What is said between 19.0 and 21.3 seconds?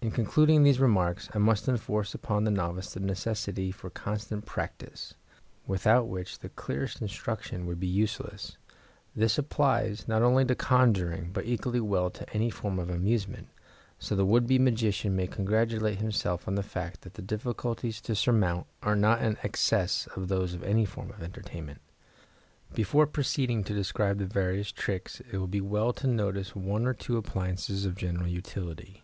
in excess of those of any form of